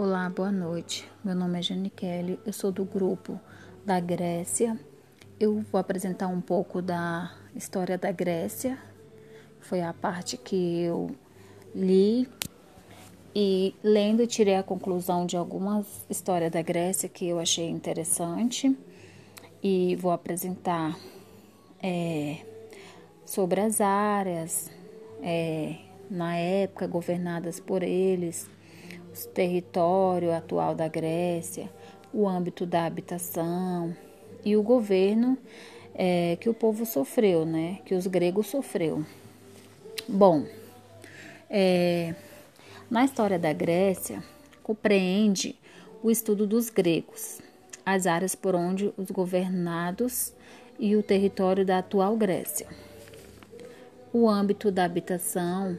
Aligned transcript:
Olá, 0.00 0.30
boa 0.30 0.52
noite. 0.52 1.10
Meu 1.24 1.34
nome 1.34 1.58
é 1.58 1.62
Jane 1.62 1.90
Kelly, 1.90 2.38
eu 2.46 2.52
sou 2.52 2.70
do 2.70 2.84
grupo 2.84 3.40
da 3.84 3.98
Grécia. 3.98 4.78
Eu 5.40 5.60
vou 5.72 5.80
apresentar 5.80 6.28
um 6.28 6.40
pouco 6.40 6.80
da 6.80 7.34
história 7.52 7.98
da 7.98 8.12
Grécia. 8.12 8.78
Foi 9.58 9.80
a 9.80 9.92
parte 9.92 10.36
que 10.36 10.82
eu 10.82 11.10
li 11.74 12.28
e 13.34 13.74
lendo 13.82 14.24
tirei 14.24 14.54
a 14.54 14.62
conclusão 14.62 15.26
de 15.26 15.36
algumas 15.36 16.06
histórias 16.08 16.52
da 16.52 16.62
Grécia 16.62 17.08
que 17.08 17.26
eu 17.26 17.40
achei 17.40 17.68
interessante 17.68 18.78
e 19.60 19.96
vou 19.96 20.12
apresentar 20.12 20.96
é, 21.82 22.46
sobre 23.26 23.60
as 23.60 23.80
áreas 23.80 24.70
é, 25.20 25.74
na 26.08 26.36
época 26.36 26.86
governadas 26.86 27.58
por 27.58 27.82
eles 27.82 28.48
território 29.26 30.32
atual 30.32 30.74
da 30.74 30.88
Grécia, 30.88 31.70
o 32.12 32.28
âmbito 32.28 32.64
da 32.64 32.84
habitação 32.84 33.94
e 34.44 34.56
o 34.56 34.62
governo 34.62 35.36
é, 35.94 36.36
que 36.40 36.48
o 36.48 36.54
povo 36.54 36.86
sofreu, 36.86 37.44
né? 37.44 37.80
Que 37.84 37.94
os 37.94 38.06
gregos 38.06 38.46
sofreu. 38.46 39.04
Bom, 40.08 40.46
é, 41.50 42.14
na 42.90 43.04
história 43.04 43.38
da 43.38 43.52
Grécia 43.52 44.22
compreende 44.62 45.58
o 46.02 46.10
estudo 46.10 46.46
dos 46.46 46.70
gregos, 46.70 47.40
as 47.84 48.06
áreas 48.06 48.34
por 48.34 48.54
onde 48.54 48.92
os 48.96 49.10
governados 49.10 50.32
e 50.78 50.94
o 50.94 51.02
território 51.02 51.66
da 51.66 51.78
atual 51.78 52.16
Grécia. 52.16 52.68
O 54.12 54.28
âmbito 54.28 54.70
da 54.70 54.84
habitação 54.84 55.76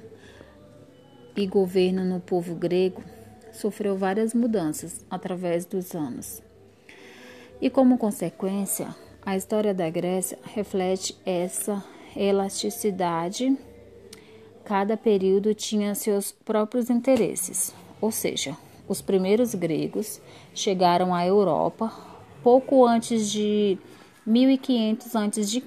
e 1.35 1.47
governo 1.47 2.03
no 2.03 2.19
povo 2.19 2.53
grego 2.53 3.01
sofreu 3.59 3.95
várias 3.97 4.33
mudanças 4.33 5.05
através 5.09 5.65
dos 5.65 5.93
anos. 5.93 6.41
E 7.61 7.69
como 7.69 7.97
consequência, 7.97 8.95
a 9.21 9.35
história 9.35 9.73
da 9.73 9.89
Grécia 9.89 10.39
reflete 10.43 11.17
essa 11.25 11.83
elasticidade. 12.15 13.57
Cada 14.63 14.95
período 14.95 15.53
tinha 15.53 15.93
seus 15.93 16.31
próprios 16.31 16.89
interesses, 16.89 17.73
ou 17.99 18.11
seja, 18.11 18.55
os 18.87 19.01
primeiros 19.01 19.53
gregos 19.53 20.21
chegaram 20.53 21.13
à 21.13 21.25
Europa 21.25 21.91
pouco 22.41 22.85
antes 22.85 23.29
de 23.29 23.77
1500 24.25 25.15
a.C. 25.15 25.63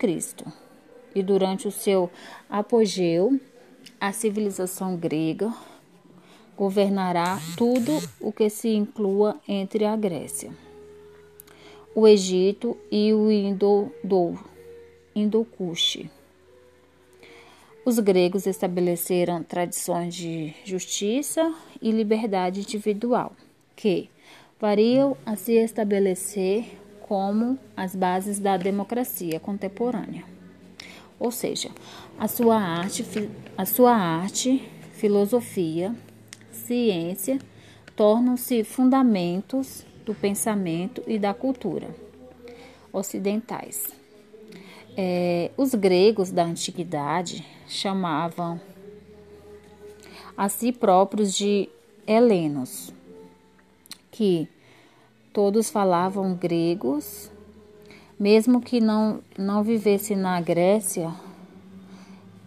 E 1.15 1.23
durante 1.23 1.69
o 1.69 1.71
seu 1.71 2.11
apogeu, 2.49 3.39
a 4.01 4.13
civilização 4.13 4.97
grega 4.97 5.53
governará 6.57 7.39
tudo 7.57 7.99
o 8.21 8.33
que 8.33 8.49
se 8.51 8.69
inclua 8.69 9.41
entre 9.49 9.85
a 9.85 9.97
Grécia, 9.97 10.51
o 11.95 12.07
Egito 12.07 12.77
e 12.91 13.13
o 13.13 13.31
Indo-Kush. 15.15 16.09
Os 17.85 17.99
gregos 17.99 18.47
estabeleceram 18.47 19.43
tradições 19.43 20.15
de 20.15 20.55
justiça 20.65 21.53
e 21.81 21.91
liberdade 21.91 22.61
individual, 22.61 23.33
que 23.75 24.09
variam 24.61 25.17
a 25.27 25.35
se 25.35 25.55
estabelecer 25.55 26.79
como 27.01 27.59
as 27.77 27.97
bases 27.97 28.39
da 28.39 28.57
democracia 28.57 29.41
contemporânea. 29.41 30.25
Ou 31.19 31.33
seja, 31.33 31.71
a 32.19 32.29
sua 32.29 32.57
arte, 32.57 33.05
a 33.59 33.67
sua 33.67 33.93
arte, 33.93 34.63
filosofia, 34.93 35.95
ciência 36.73 37.39
tornam-se 37.95 38.65
fundamentos 38.65 39.85
do 40.07 40.15
pensamento 40.15 41.03
e 41.07 41.19
da 41.19 41.35
cultura 41.35 41.95
ocidentais. 42.91 43.89
É, 44.97 45.51
os 45.55 45.75
gregos 45.75 46.31
da 46.31 46.45
antiguidade 46.45 47.47
chamavam 47.69 48.59
a 50.35 50.49
si 50.49 50.73
próprios 50.73 51.35
de 51.35 51.69
helenos, 52.07 52.91
que 54.11 54.49
todos 55.31 55.69
falavam 55.69 56.35
gregos, 56.35 57.31
mesmo 58.19 58.63
que 58.63 58.81
não, 58.81 59.21
não 59.37 59.63
vivessem 59.63 60.17
na 60.17 60.41
Grécia, 60.41 61.13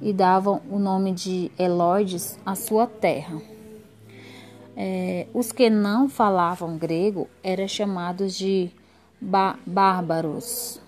e 0.01 0.11
davam 0.11 0.63
o 0.69 0.79
nome 0.79 1.11
de 1.11 1.51
Eloides 1.59 2.39
à 2.43 2.55
sua 2.55 2.87
terra. 2.87 3.54
É, 4.75 5.27
os 5.33 5.51
que 5.51 5.69
não 5.69 6.09
falavam 6.09 6.77
grego 6.77 7.29
eram 7.41 7.67
chamados 7.67 8.35
de 8.35 8.69
bárbaros. 9.65 10.81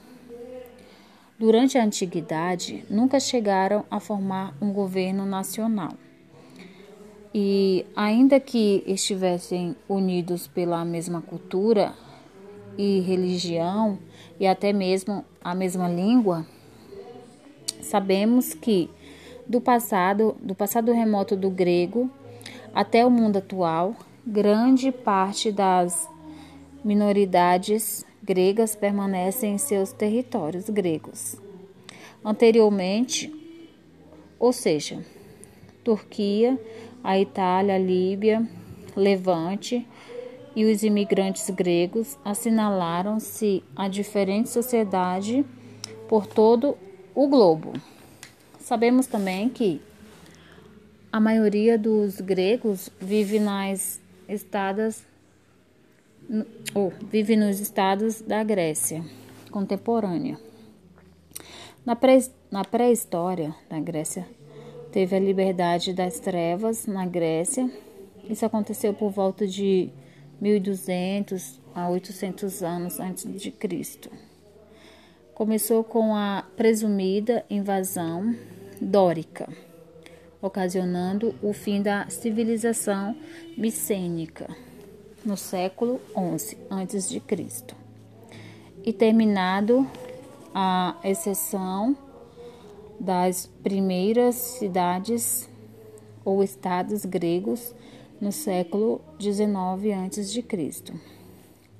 Durante 1.40 1.78
a 1.78 1.84
antiguidade, 1.84 2.84
nunca 2.90 3.20
chegaram 3.20 3.86
a 3.90 4.00
formar 4.00 4.56
um 4.62 4.74
governo 4.74 5.26
nacional. 5.26 5.94
E, 7.34 7.86
ainda 7.96 8.40
que 8.40 8.84
estivessem 8.88 9.76
unidos 9.88 10.48
pela 10.48 10.84
mesma 10.84 11.22
cultura 11.22 11.94
e 12.78 13.00
religião, 13.02 14.00
e 14.40 14.48
até 14.48 14.74
mesmo 14.74 15.24
a 15.44 15.54
mesma 15.54 15.88
língua, 15.88 16.46
sabemos 17.82 18.54
que 18.54 18.90
do 19.46 19.62
passado, 19.62 20.36
do 20.42 20.56
passado 20.56 20.92
remoto 20.92 21.36
do 21.36 21.50
grego, 21.50 22.10
até 22.74 23.06
o 23.06 23.10
mundo 23.10 23.38
atual, 23.38 23.96
grande 24.26 24.92
parte 24.92 25.52
das 25.52 26.10
minoridades 26.84 28.06
gregas 28.24 28.76
permanecem 28.76 29.54
em 29.54 29.58
seus 29.58 29.92
territórios 29.92 30.70
gregos. 30.70 31.38
Anteriormente, 32.24 33.34
ou 34.38 34.52
seja, 34.52 35.04
Turquia, 35.84 36.60
a 37.04 37.18
Itália, 37.18 37.76
a 37.76 37.80
Líbia, 37.80 38.46
Levante 38.96 39.88
e 40.56 40.66
os 40.66 40.84
imigrantes 40.84 41.50
gregos 41.52 42.18
assinalaram-se 42.26 43.64
a 43.76 43.88
diferente 43.88 44.50
sociedade 44.50 45.46
por 46.10 46.26
todo 46.26 46.78
o 47.14 47.28
globo. 47.28 47.74
Sabemos 48.60 49.08
também 49.08 49.48
que 49.50 49.82
a 51.12 51.20
maioria 51.20 51.78
dos 51.78 52.20
gregos 52.20 52.90
vive 53.00 53.40
nas 53.40 54.00
estadas 54.28 55.06
ou 56.74 56.92
vive 57.10 57.36
nos 57.36 57.60
estados 57.60 58.22
da 58.22 58.44
Grécia 58.44 59.04
contemporânea. 59.50 60.38
Na, 61.86 61.96
pré, 61.96 62.20
na 62.52 62.66
pré-história 62.66 63.56
da 63.70 63.80
Grécia, 63.80 64.28
teve 64.92 65.16
a 65.16 65.20
liberdade 65.20 65.94
das 65.94 66.20
trevas 66.20 66.86
na 66.86 67.06
Grécia. 67.06 67.72
Isso 68.30 68.46
aconteceu 68.46 68.94
por 68.94 69.10
volta 69.10 69.48
de 69.48 69.90
1200 70.42 71.62
a 71.74 71.90
800 71.90 72.62
anos 72.62 73.00
antes 73.00 73.42
de 73.42 73.50
Cristo. 73.52 74.12
Começou 75.34 75.84
com 75.84 76.14
a 76.14 76.44
presumida 76.58 77.46
invasão 77.50 78.36
dórica 78.82 79.48
ocasionando 80.42 81.36
o 81.42 81.54
fim 81.54 81.82
da 81.82 82.10
civilização 82.10 83.16
micênica 83.58 84.48
no 85.26 85.36
século 85.36 86.00
XI 86.38 86.58
a.C. 86.70 87.22
e 88.84 88.94
terminado 88.94 89.88
a 90.54 90.96
exceção 91.04 91.98
das 93.00 93.48
primeiras 93.62 94.36
cidades 94.36 95.50
ou 96.24 96.44
estados 96.44 97.06
gregos 97.06 97.74
no 98.20 98.32
século 98.32 99.02
XIX 99.20 99.48
a.C., 100.06 100.94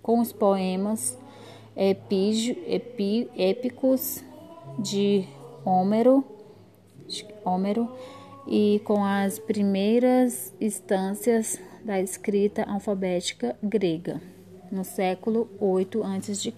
com 0.02 0.20
os 0.20 0.32
poemas 0.32 1.18
epí, 1.76 3.30
épicos 3.36 4.24
de 4.80 5.28
Homero, 5.66 6.24
Homero 7.44 7.90
e 8.48 8.82
com 8.86 9.04
as 9.04 9.38
primeiras 9.38 10.54
instâncias 10.60 11.60
da 11.84 12.00
escrita 12.00 12.64
alfabética 12.64 13.58
grega, 13.62 14.22
no 14.72 14.86
século 14.86 15.50
8 15.60 16.02
a.C. 16.04 16.54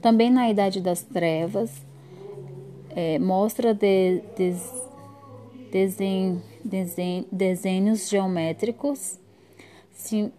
Também 0.00 0.30
na 0.30 0.48
Idade 0.48 0.80
das 0.80 1.02
Trevas, 1.02 1.72
é, 2.90 3.18
mostra 3.18 3.74
de, 3.74 4.22
de, 4.36 4.54
desenhos 7.32 8.08
geométricos 8.08 9.18
sim, 9.92 10.32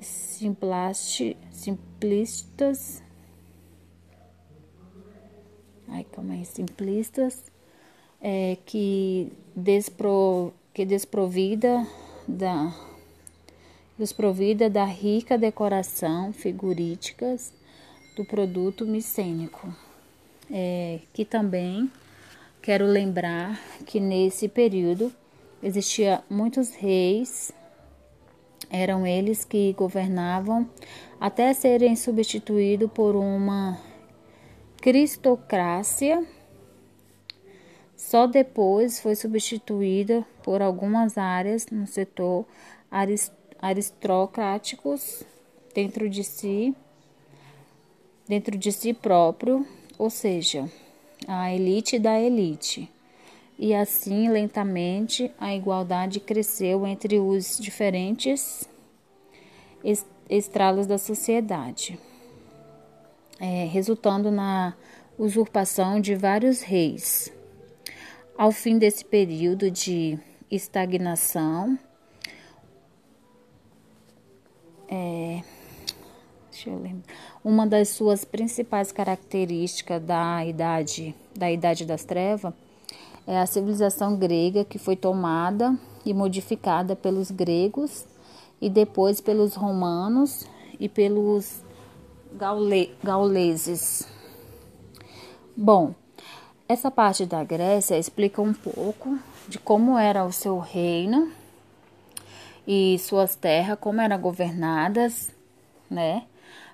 simplistas. 1.52 3.04
Ai, 5.88 6.06
calma 6.12 6.34
aí, 6.34 6.46
simplistas 6.46 7.44
é, 8.22 8.58
que, 8.66 9.32
despro, 9.60 10.54
que 10.74 10.86
desprovida 10.86 11.86
da 12.28 12.74
desprovida 13.98 14.70
da 14.70 14.86
rica 14.86 15.38
decoração 15.38 16.32
figurísticas 16.32 17.52
do 18.16 18.24
produto 18.24 18.86
micênico. 18.86 19.76
É, 20.52 21.00
que 21.14 21.26
também 21.26 21.92
quero 22.62 22.86
lembrar 22.86 23.60
que 23.86 24.00
nesse 24.00 24.48
período 24.48 25.12
existia 25.62 26.24
muitos 26.30 26.72
reis, 26.72 27.52
eram 28.70 29.06
eles 29.06 29.44
que 29.44 29.74
governavam 29.74 30.68
até 31.20 31.54
serem 31.54 31.96
substituídos 31.96 32.90
por 32.92 33.16
uma 33.16 33.78
cristocrácia. 34.82 36.26
Só 38.00 38.26
depois 38.26 39.02
foi 39.02 39.14
substituída 39.14 40.26
por 40.42 40.62
algumas 40.62 41.18
áreas 41.18 41.68
no 41.70 41.86
setor 41.86 42.46
aristocráticos 43.62 45.22
dentro 45.76 46.10
de 46.10 46.24
si, 46.24 46.74
dentro 48.26 48.58
de 48.58 48.72
si 48.72 48.94
próprio, 48.94 49.68
ou 49.98 50.10
seja, 50.10 50.72
a 51.28 51.54
elite 51.54 52.00
da 52.00 52.18
elite. 52.18 52.90
E 53.60 53.76
assim, 53.76 54.30
lentamente, 54.30 55.30
a 55.38 55.54
igualdade 55.54 56.22
cresceu 56.22 56.88
entre 56.88 57.20
os 57.20 57.58
diferentes 57.60 58.68
estralos 60.30 60.88
da 60.88 60.98
sociedade, 60.98 62.00
é, 63.42 63.66
resultando 63.66 64.32
na 64.32 64.74
usurpação 65.18 66.00
de 66.00 66.16
vários 66.16 66.62
reis. 66.62 67.38
Ao 68.40 68.54
fim 68.54 68.78
desse 68.78 69.04
período 69.04 69.70
de 69.70 70.18
estagnação, 70.50 71.78
é, 74.88 75.42
uma 77.44 77.68
das 77.68 77.90
suas 77.90 78.24
principais 78.24 78.94
características 78.94 80.02
da 80.02 80.46
idade 80.46 81.14
da 81.36 81.52
idade 81.52 81.84
das 81.84 82.06
trevas 82.06 82.54
é 83.28 83.38
a 83.38 83.46
civilização 83.46 84.16
grega 84.16 84.64
que 84.64 84.80
foi 84.80 84.96
tomada 84.96 85.78
e 86.06 86.14
modificada 86.14 86.96
pelos 86.96 87.30
gregos 87.32 88.06
e 88.62 88.70
depois 88.70 89.20
pelos 89.20 89.54
romanos 89.54 90.48
e 90.80 90.88
pelos 90.88 91.62
gaule 92.38 92.96
gauleses. 93.04 94.08
Bom, 95.58 95.94
essa 96.70 96.92
parte 96.92 97.26
da 97.26 97.44
Grécia 97.44 97.98
explica 97.98 98.40
um 98.44 98.54
pouco 98.54 99.18
de 99.48 99.58
como 99.58 99.98
era 99.98 100.24
o 100.24 100.32
seu 100.32 100.60
reino 100.60 101.32
e 102.68 103.00
suas 103.00 103.36
terras, 103.36 103.80
como 103.82 104.00
eram 104.00 104.20
governadas, 104.22 105.32
né? 105.90 106.28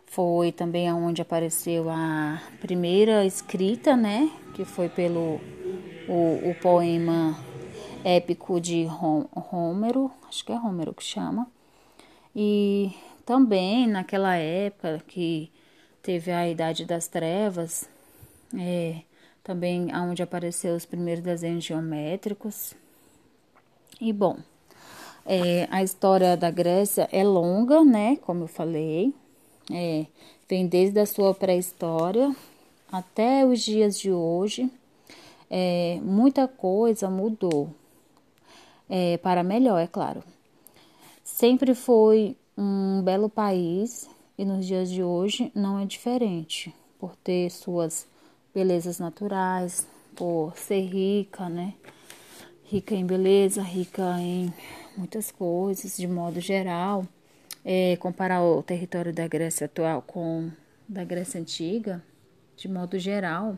Foi 0.06 0.52
também 0.52 0.90
aonde 0.90 1.22
apareceu 1.22 1.90
a 1.90 2.42
primeira 2.60 3.26
escrita, 3.26 3.96
né? 3.96 4.30
Que 4.54 4.66
foi 4.66 4.90
pelo 4.90 5.40
o, 6.10 6.50
o 6.50 6.56
poema 6.62 7.40
épico 8.04 8.60
de 8.60 8.86
Homero, 9.50 10.12
acho 10.28 10.44
que 10.44 10.52
é 10.52 10.56
Homero 10.56 10.94
que 10.94 11.04
chama, 11.04 11.48
e 12.36 12.92
também 13.26 13.88
naquela 13.88 14.36
época 14.36 15.02
que 15.08 15.50
teve 16.04 16.34
a 16.34 16.48
Idade 16.50 16.84
das 16.84 17.08
Trevas, 17.08 17.90
é, 18.60 19.02
também 19.46 19.96
onde 19.96 20.24
apareceu 20.24 20.76
os 20.76 20.86
primeiros 20.86 21.24
desenhos 21.24 21.64
geométricos. 21.64 22.74
E 24.02 24.12
bom, 24.12 24.40
é, 25.24 25.68
a 25.70 25.84
história 25.84 26.36
da 26.36 26.50
Grécia 26.50 27.08
é 27.12 27.24
longa, 27.24 27.86
né? 27.86 28.18
Como 28.18 28.46
eu 28.46 28.48
falei, 28.48 29.14
é, 29.72 30.08
vem 30.50 30.66
desde 30.66 31.00
a 31.00 31.06
sua 31.06 31.32
pré-história 31.36 32.36
até 32.92 33.46
os 33.46 33.62
dias 33.62 34.00
de 34.00 34.12
hoje. 34.12 34.68
É, 35.48 36.00
muita 36.02 36.48
coisa 36.48 37.08
mudou 37.08 37.70
é, 38.90 39.18
para 39.18 39.44
melhor, 39.44 39.78
é 39.78 39.86
claro. 39.86 40.24
Sempre 41.24 41.76
foi 41.76 42.36
um 42.58 43.04
belo 43.04 43.30
país 43.30 44.10
e 44.40 44.44
nos 44.44 44.66
dias 44.66 44.90
de 44.90 45.04
hoje 45.04 45.52
não 45.54 45.80
é 45.80 45.86
diferente, 45.86 46.74
por 46.98 47.16
ter 47.18 47.52
suas 47.52 48.08
belezas 48.56 49.00
naturais, 49.00 49.86
por 50.16 50.58
ser 50.58 50.80
rica, 50.80 51.50
né? 51.50 51.74
Rica 52.64 52.96
em 52.96 53.06
beleza, 53.06 53.62
rica 53.62 54.18
em 54.20 54.52
muitas 54.96 55.30
coisas, 55.30 55.98
de 55.98 56.08
modo 56.08 56.40
geral. 56.40 57.06
É, 57.66 57.98
comparar 57.98 58.42
o 58.42 58.64
território 58.64 59.14
da 59.14 59.28
Grécia 59.28 59.66
atual 59.66 60.02
com 60.02 60.50
da 60.88 61.04
Grécia 61.04 61.42
antiga, 61.42 62.02
de 62.56 62.70
modo 62.70 62.98
geral, 62.98 63.58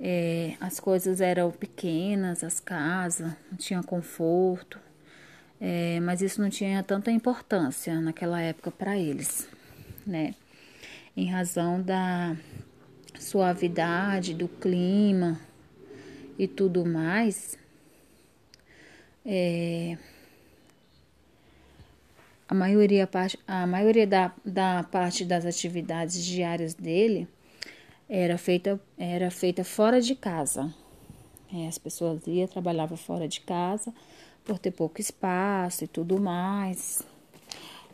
é, 0.00 0.54
as 0.60 0.78
coisas 0.78 1.20
eram 1.20 1.50
pequenas, 1.50 2.44
as 2.44 2.60
casas, 2.60 3.32
não 3.50 3.56
tinha 3.56 3.82
conforto, 3.82 4.78
é, 5.60 5.98
mas 6.00 6.20
isso 6.20 6.42
não 6.42 6.50
tinha 6.50 6.82
tanta 6.82 7.10
importância 7.10 8.00
naquela 8.00 8.40
época 8.40 8.70
para 8.70 8.98
eles, 8.98 9.48
né? 10.06 10.34
Em 11.16 11.30
razão 11.30 11.80
da 11.80 12.36
suavidade 13.18 14.34
do 14.34 14.48
clima 14.48 15.40
e 16.38 16.46
tudo 16.46 16.86
mais, 16.86 17.58
é, 19.26 19.98
a 22.48 22.54
maioria, 22.54 23.08
a 23.46 23.66
maioria 23.66 24.06
da, 24.06 24.32
da 24.44 24.82
parte 24.84 25.24
das 25.24 25.44
atividades 25.44 26.24
diárias 26.24 26.72
dele 26.74 27.28
era 28.08 28.38
feita, 28.38 28.80
era 28.96 29.30
feita 29.30 29.62
fora 29.64 30.00
de 30.00 30.14
casa. 30.14 30.72
É, 31.52 31.66
as 31.66 31.76
pessoas 31.76 32.26
iam, 32.26 32.46
trabalhavam 32.46 32.96
fora 32.96 33.28
de 33.28 33.40
casa 33.40 33.92
por 34.44 34.58
ter 34.58 34.70
pouco 34.70 35.00
espaço 35.00 35.84
e 35.84 35.86
tudo 35.86 36.18
mais. 36.18 37.02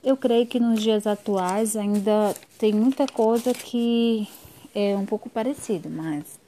Eu 0.05 0.17
creio 0.17 0.47
que 0.47 0.61
nos 0.61 0.81
dias 0.83 1.07
atuais 1.07 1.77
ainda 1.77 2.35
tem 2.59 2.73
muita 2.73 3.07
coisa 3.07 3.53
que 3.53 4.29
é 4.75 4.97
um 4.97 5.07
pouco 5.07 5.31
parecido, 5.31 5.89
mas 5.89 6.39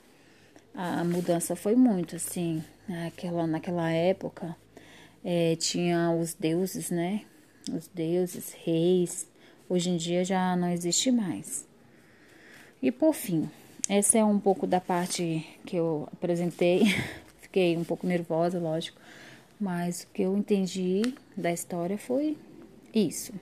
a 0.74 1.04
mudança 1.04 1.54
foi 1.54 1.74
muito 1.74 2.16
assim. 2.16 2.62
Naquela, 2.88 3.46
naquela 3.46 3.90
época 3.90 4.56
é, 5.24 5.56
tinha 5.56 6.10
os 6.10 6.34
deuses, 6.34 6.90
né? 6.90 7.22
Os 7.72 7.88
deuses, 7.88 8.54
reis. 8.64 9.26
Hoje 9.68 9.90
em 9.90 9.96
dia 9.96 10.24
já 10.24 10.54
não 10.56 10.70
existe 10.70 11.10
mais. 11.10 11.66
E 12.80 12.92
por 12.92 13.12
fim, 13.12 13.50
essa 13.88 14.18
é 14.18 14.24
um 14.24 14.38
pouco 14.38 14.66
da 14.66 14.80
parte 14.80 15.46
que 15.64 15.76
eu 15.76 16.08
apresentei. 16.12 16.82
Fiquei 17.40 17.76
um 17.76 17.84
pouco 17.84 18.06
nervosa, 18.06 18.58
lógico 18.58 19.00
mas 19.60 20.02
o 20.02 20.08
que 20.08 20.22
eu 20.22 20.36
entendi 20.36 21.02
da 21.36 21.52
história 21.52 21.96
foi 21.96 22.36
isso. 22.94 23.32